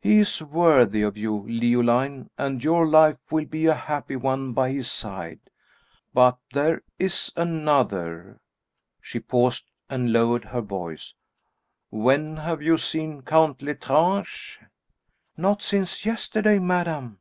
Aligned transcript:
He 0.00 0.18
is 0.18 0.42
worthy, 0.42 1.00
of 1.02 1.16
you, 1.16 1.44
Leoline, 1.48 2.28
and 2.36 2.64
your 2.64 2.88
life 2.88 3.18
will 3.30 3.44
be 3.44 3.66
a 3.66 3.74
happy 3.76 4.16
one 4.16 4.52
by 4.52 4.72
his 4.72 4.90
side; 4.90 5.38
but 6.12 6.38
there 6.52 6.82
is 6.98 7.32
another." 7.36 8.40
She 9.00 9.20
paused 9.20 9.70
and 9.88 10.12
lowered 10.12 10.46
her 10.46 10.60
voice. 10.60 11.14
"When 11.88 12.38
have 12.38 12.60
you 12.60 12.78
seen 12.78 13.22
Count 13.22 13.62
L'Estrange?" 13.62 14.58
"Not 15.36 15.62
since 15.62 16.04
yesterday, 16.04 16.58
madame." 16.58 17.20